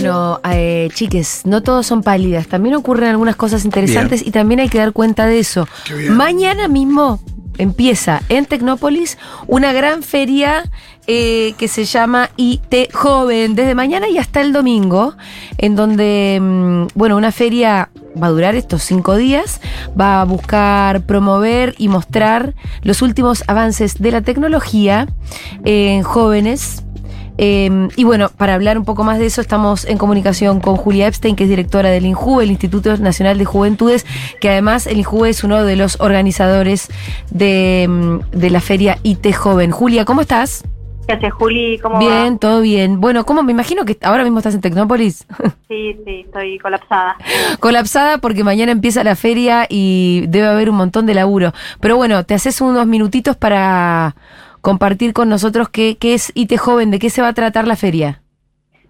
[0.00, 2.46] Bueno, eh, chiques, no todos son pálidas.
[2.46, 5.66] También ocurren algunas cosas interesantes y también hay que dar cuenta de eso.
[6.10, 7.20] Mañana mismo
[7.58, 9.18] empieza en Tecnópolis
[9.48, 10.70] una gran feria
[11.08, 15.14] eh, que se llama IT Joven, desde mañana y hasta el domingo,
[15.56, 17.88] en donde, mm, bueno, una feria
[18.20, 19.60] va a durar estos cinco días,
[19.98, 25.08] va a buscar promover y mostrar los últimos avances de la tecnología
[25.64, 26.84] en jóvenes
[27.38, 31.06] eh, y bueno, para hablar un poco más de eso, estamos en comunicación con Julia
[31.06, 34.04] Epstein, que es directora del INJUVE, el Instituto Nacional de Juventudes,
[34.40, 36.88] que además el INJUVE es uno de los organizadores
[37.30, 39.70] de, mm, de la feria IT Joven.
[39.70, 40.64] Julia, ¿cómo estás?
[41.08, 41.78] ¿Qué haces, Juli?
[41.78, 42.38] ¿Cómo Bien, va?
[42.38, 43.00] todo bien.
[43.00, 43.42] Bueno, ¿cómo?
[43.42, 45.26] Me imagino que ahora mismo estás en Tecnópolis.
[45.68, 47.18] Sí, sí, estoy colapsada.
[47.60, 51.52] Colapsada porque mañana empieza la feria y debe haber un montón de laburo.
[51.78, 54.16] Pero bueno, te haces unos minutitos para
[54.60, 57.76] compartir con nosotros qué, qué es IT Joven, de qué se va a tratar la
[57.76, 58.22] feria.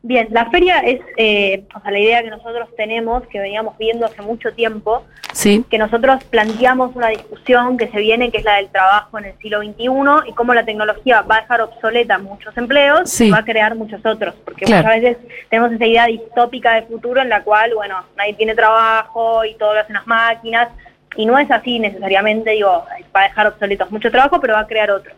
[0.01, 4.07] Bien, la feria es, eh, o sea, la idea que nosotros tenemos, que veníamos viendo
[4.07, 5.65] hace mucho tiempo, Sí.
[5.69, 9.39] que nosotros planteamos una discusión que se viene, que es la del trabajo en el
[9.39, 13.27] siglo XXI y cómo la tecnología va a dejar obsoleta muchos empleos Sí.
[13.27, 14.35] y va a crear muchos otros.
[14.45, 14.87] Porque Claro.
[14.87, 15.19] muchas veces
[15.51, 19.75] tenemos esa idea distópica de futuro en la cual, bueno, nadie tiene trabajo y todo
[19.75, 20.69] lo hacen las máquinas.
[21.17, 24.67] Y no es así necesariamente, digo, va a dejar obsoletos mucho trabajo, pero va a
[24.69, 25.15] crear otros.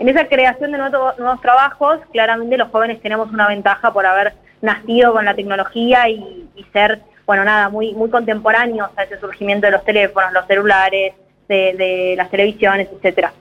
[0.00, 4.32] En esa creación de nuevos, nuevos trabajos, claramente los jóvenes tenemos una ventaja por haber
[4.62, 9.66] nacido con la tecnología y, y ser, bueno, nada, muy, muy contemporáneos a ese surgimiento
[9.66, 11.12] de los teléfonos, los celulares,
[11.48, 13.32] de, de las televisiones, etcétera.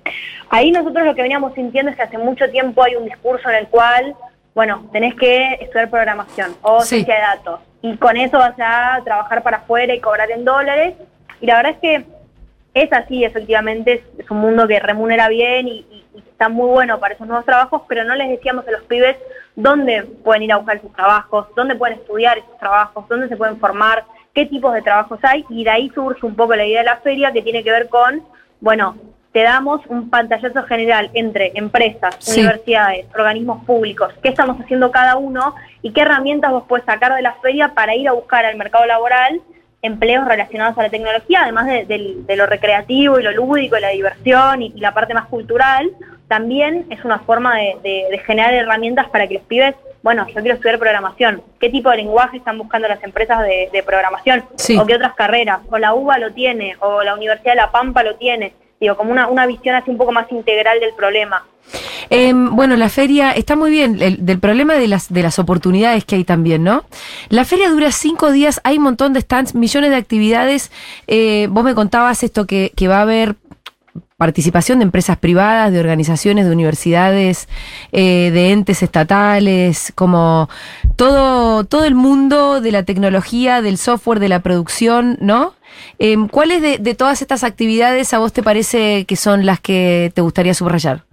[0.49, 3.55] Ahí nosotros lo que veníamos sintiendo es que hace mucho tiempo hay un discurso en
[3.55, 4.16] el cual,
[4.53, 6.95] bueno, tenés que estudiar programación o Sí.
[7.05, 10.95] ciencia de datos y con eso vas a trabajar para afuera y cobrar en dólares.
[11.39, 12.05] Y la verdad es que
[12.73, 17.00] es así, efectivamente, es, es un mundo que remunera bien y, y- está muy bueno
[17.00, 19.18] para esos nuevos trabajos, pero no les decíamos a los pibes
[19.56, 23.59] dónde pueden ir a buscar sus trabajos, dónde pueden estudiar esos trabajos, dónde se pueden
[23.59, 26.86] formar, qué tipos de trabajos hay, y de ahí surge un poco la idea de
[26.86, 28.24] la feria que tiene que ver con,
[28.62, 28.96] bueno,
[29.31, 32.40] te damos un pantallazo general entre empresas, Sí.
[32.41, 35.53] universidades, organismos públicos, qué estamos haciendo cada uno
[35.84, 38.86] y qué herramientas vos puedes sacar de la feria para ir a buscar al mercado
[38.88, 39.40] laboral
[39.81, 44.62] empleos relacionados a la tecnología, además de, lo recreativo y lo lúdico y la diversión
[44.62, 45.90] y, y la parte más cultural,
[46.29, 50.79] también es una forma de, generar herramientas para que los pibes, bueno, yo quiero estudiar
[50.79, 54.45] programación, ¿qué tipo de lenguaje están buscando las empresas de, de programación?
[54.56, 54.78] Sí.
[54.78, 55.59] ¿O qué otras carreras?
[55.69, 59.11] O la UBA lo tiene, o la Universidad de La Pampa lo tiene, digo, como
[59.11, 61.46] una, una visión así un poco más integral del problema.
[62.09, 66.06] Em, bueno, la feria está muy bien, el- del problema de las, de las oportunidades
[66.06, 66.84] que hay también, ¿no?
[67.30, 70.72] La feria dura cinco días, hay un montón de stands, millones de actividades.
[71.08, 73.36] Eh, vos me contabas esto que, que va a haber
[74.18, 77.47] participación de empresas privadas, de organizaciones, de universidades,
[77.94, 80.50] eh, de entes estatales, como
[80.97, 85.53] todo, todo el mundo de la tecnología, del software, de la producción, ¿no?
[86.00, 90.12] Em, ¿Cuáles de, de todas estas actividades a vos te parece que son las que
[90.14, 91.06] te gustaría subrayar?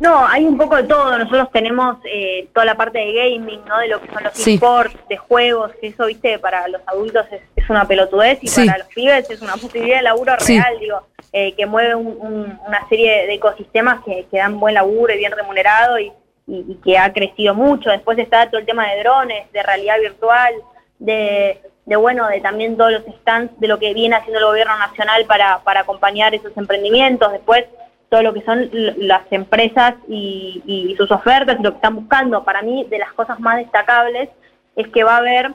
[0.00, 1.16] No, hay un poco de todo.
[1.18, 3.78] Nosotros tenemos eh, toda la parte de gaming, ¿no?
[3.78, 4.54] De lo que son los Sí.
[4.54, 8.66] esports, de juegos, que eso, viste, para los adultos es, es una pelotudez y Sí.
[8.66, 10.58] para los pibes es una posibilidad de laburo Sí.
[10.58, 14.74] real, digo, eh, que mueve un- un- una serie de ecosistemas que, que dan buen
[14.74, 16.12] laburo y bien remunerado y,
[16.46, 17.90] y- y que ha crecido mucho.
[17.90, 20.52] Después está todo el tema de drones, de realidad virtual,
[20.98, 24.76] de, de bueno, de también todos los stands de lo que viene haciendo el gobierno
[24.78, 27.30] nacional para, para acompañar esos emprendimientos.
[27.32, 27.64] Después
[28.12, 28.68] todo lo que son
[28.98, 32.44] las empresas y, y sus ofertas y lo que están buscando.
[32.44, 34.28] Para mí, de las cosas más destacables
[34.76, 35.50] es que va a haber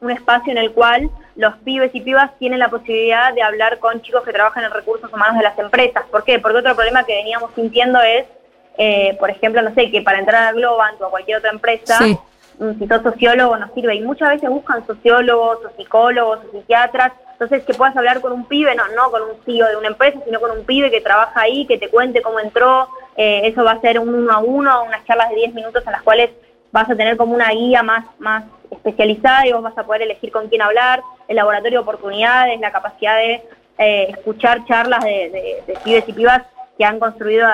[0.00, 4.02] un espacio en el cual los pibes y pibas tienen la posibilidad de hablar con
[4.02, 6.02] chicos que trabajan en recursos humanos de las empresas.
[6.10, 6.40] ¿Por qué?
[6.40, 8.24] Porque otro problema que veníamos sintiendo es,
[8.76, 11.96] eh, por ejemplo, no sé, que para entrar a Globant o a cualquier otra empresa,
[11.98, 12.18] Sí.
[12.58, 13.94] mm, si sos sociólogo no sirve.
[13.94, 17.12] Y muchas veces buscan sociólogos o psicólogos o psiquiatras.
[17.34, 20.20] Entonces, que puedas hablar con un pibe, no, no con un CEO de una empresa,
[20.24, 22.88] sino con un pibe que trabaja ahí, que te cuente cómo entró.
[23.16, 25.92] Eh, eso va a ser un uno a uno, unas charlas de 10 minutos en
[25.92, 26.30] las cuales
[26.70, 30.30] vas a tener como una guía más, más especializada y vos vas a poder elegir
[30.30, 33.42] con quién hablar, el laboratorio de oportunidades, la capacidad de
[33.78, 36.42] eh, escuchar charlas de, pibes y pibas
[36.78, 37.48] que han construido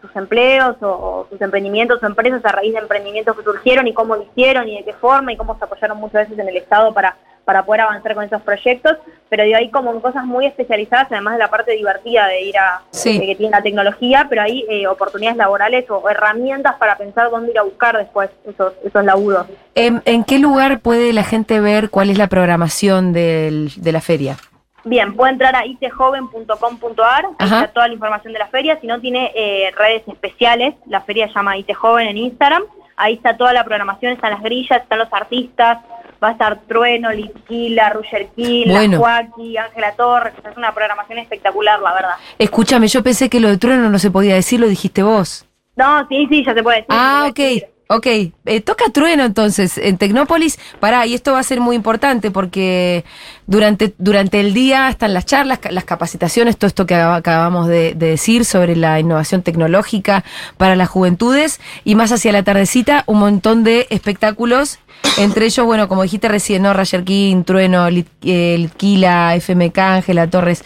[0.00, 3.94] sus empleos o, o sus emprendimientos o empresas a raíz de emprendimientos que surgieron y
[3.94, 6.56] cómo lo hicieron y de qué forma y cómo se apoyaron muchas veces en el
[6.58, 8.96] Estado para, para poder avanzar con esos proyectos,
[9.28, 12.58] pero de ahí como en cosas muy especializadas, además de la parte divertida de ir
[12.58, 17.52] a, que tiene la tecnología, pero hay eh, oportunidades laborales o, herramientas para pensar dónde
[17.52, 19.46] ir a buscar después esos, esos laburos.
[19.74, 24.00] ¿En, ¿En, qué lugar puede la gente ver cuál es la programación del, de la
[24.00, 24.36] feria?
[24.84, 29.32] Bien, puede entrar a itjoven.com.ar, está toda la información de la feria, si no tiene
[29.34, 32.64] eh, redes especiales, la feria se llama itjoven en Instagram,
[32.96, 35.78] ahí está toda la programación, están las grillas, están los artistas,
[36.24, 41.94] va a estar Trueno, Litquila, Roger Kill, Joaquín, Ángela Torres, es una programación espectacular, la
[41.94, 42.14] verdad.
[42.38, 45.46] Escúchame, yo pensé que lo de Trueno no se podía decir, lo dijiste vos.
[45.76, 46.88] No, sí, sí, ya se puede decir.
[46.90, 47.73] Ah, ok.
[47.86, 50.58] Ok, eh, toca trueno entonces en Tecnópolis.
[50.80, 53.04] Pará, y esto va a ser muy importante porque
[53.46, 58.46] durante, durante el día están las charlas, las capacitaciones, todo esto que acabamos de, decir
[58.46, 60.24] sobre la innovación tecnológica
[60.56, 64.78] para las juventudes y más hacia la tardecita un montón de espectáculos
[65.18, 66.72] entre ellos, bueno, como dijiste recién, ¿no?
[66.72, 70.64] Roger King, Trueno, eh, Litquila, FMK, Ángela Torres,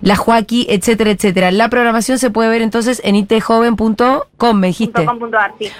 [0.00, 1.50] La Joaquí, etcétera, etcétera.
[1.50, 5.04] La programación se puede ver entonces en itjoven.com, me dijiste.
[5.58, 5.70] sí.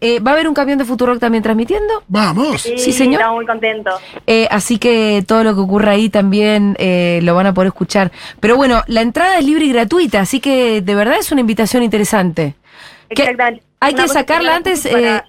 [0.00, 2.02] Eh, ¿Va a haber un camión de Futurock también transmitiendo?
[2.08, 2.62] Vamos.
[2.62, 3.20] Sí, señor.
[3.20, 4.00] Estamos muy contentos.
[4.26, 6.76] Eh, así que todo lo que ocurra ahí también
[7.22, 8.12] lo van a poder escuchar.
[8.40, 11.82] Pero bueno, la entrada es libre y gratuita, así que de verdad es una invitación
[11.82, 12.54] interesante.
[13.08, 13.62] Exactamente.
[13.80, 14.88] ¿Hay que sacarla antes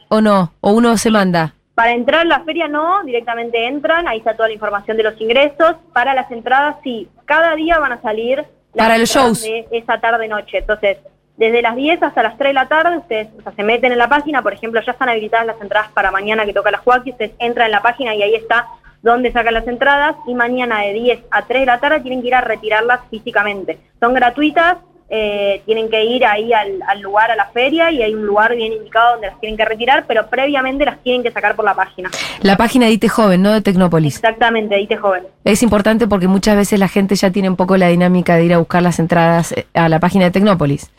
[0.10, 0.54] o no?
[0.62, 1.54] ¿O uno se manda?
[1.76, 5.20] Para entrar a la feria no, directamente entran, ahí está toda la información de los
[5.20, 5.76] ingresos.
[5.92, 8.48] Para las entradas sí, cada día van a salir las
[8.86, 10.60] para los shows de esa tarde-noche.
[10.60, 10.98] Entonces,
[11.38, 14.42] desde las 10 hasta las 3 de la tarde, ustedes se meten en la página,
[14.42, 17.68] por ejemplo, ya están habilitadas las entradas para mañana que toca la Joaquín, ustedes entran
[17.68, 18.68] en la página y ahí está
[19.02, 22.28] donde sacan las entradas y mañana de 10 a 3 de la tarde tienen que
[22.28, 23.78] ir a retirarlas físicamente.
[24.00, 24.78] Son gratuitas,
[25.10, 28.72] eh, tienen que ir ahí al, lugar, a la feria, y hay un lugar bien
[28.72, 32.10] indicado donde las tienen que retirar, pero previamente las tienen que sacar por la página.
[32.42, 34.16] La página de IT Joven, no de Tecnópolis.
[34.16, 35.24] Exactamente, de IT Joven.
[35.44, 38.54] Es importante porque muchas veces la gente ya tiene un poco la dinámica de ir
[38.54, 40.90] a buscar las entradas eh, a la página de Tecnópolis.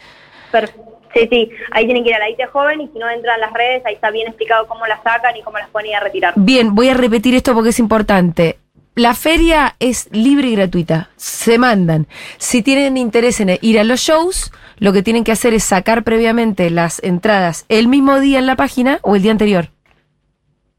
[1.15, 3.53] Sí, sí, ahí tienen que ir a la IT Joven y si no entran las
[3.53, 6.35] redes, ahí está bien explicado cómo las sacan y cómo las pueden ir a retirar.
[6.35, 8.59] Bien, voy a repetir esto porque es importante
[8.97, 11.11] la feria es libre y gratuita.
[11.17, 12.07] Se mandan.
[12.39, 16.05] Si tienen interés en ir a los shows, lo que tienen que hacer es sacar
[16.05, 19.69] previamente las entradas el mismo día en la página o el día anterior.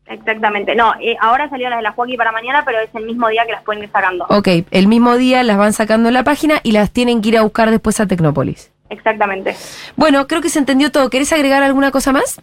[0.07, 0.75] Exactamente.
[0.75, 3.45] No, eh, ahora salieron las de la Joaquín para mañana, pero es el mismo día
[3.45, 4.25] que las pueden ir sacando.
[4.29, 7.37] Ok, el mismo día las van sacando en la página y las tienen que ir
[7.37, 8.71] a buscar después a Tecnópolis.
[8.89, 9.55] Exactamente.
[9.95, 11.09] Bueno, creo que se entendió todo.
[11.09, 12.41] ¿Querés agregar alguna cosa más?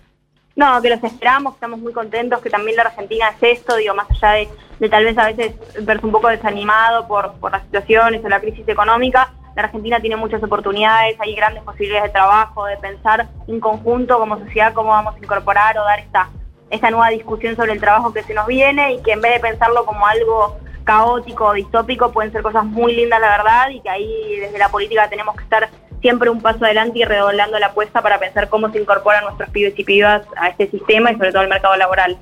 [0.55, 4.07] No, que los esperamos, estamos muy contentos, que también la Argentina es esto, digo, más
[4.11, 4.49] allá de,
[4.81, 8.41] de tal vez a veces verse un poco desanimado por, por las situaciones o la
[8.41, 13.61] crisis económica, la Argentina tiene muchas oportunidades, hay grandes posibilidades de trabajo, de pensar en
[13.61, 16.31] conjunto como sociedad cómo vamos a incorporar o dar esta,
[16.71, 19.41] esta nueva discusión sobre el trabajo que se nos viene y que en vez de
[19.41, 23.89] pensarlo como algo caótico o distópico pueden ser cosas muy lindas la verdad y que
[23.89, 25.69] ahí desde la política tenemos que estar
[26.03, 29.79] siempre un paso adelante y redoblando la apuesta para pensar cómo se incorporan nuestros pibes
[29.79, 32.19] y pibas a este sistema y sobre todo al mercado laboral.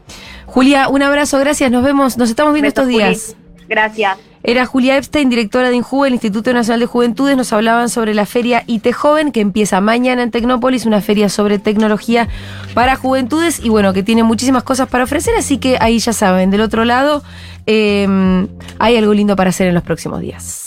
[0.46, 3.36] Julia, un abrazo, gracias, nos vemos, nos estamos viendo estos días.
[3.68, 4.18] Gracias.
[4.42, 7.36] Era Julia Epstein, directora de INJUVE, el Instituto Nacional de Juventudes.
[7.36, 11.58] Nos hablaban sobre la feria IT Joven, que empieza mañana en Tecnópolis, una feria sobre
[11.58, 12.28] tecnología
[12.74, 15.34] para juventudes y bueno, que tiene muchísimas cosas para ofrecer.
[15.36, 17.22] Así que ahí ya saben, del otro lado,
[17.66, 18.08] eh,
[18.78, 20.60] hay algo lindo para hacer en los próximos días.